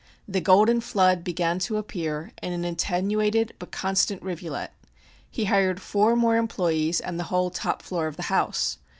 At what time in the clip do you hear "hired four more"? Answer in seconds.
5.45-6.37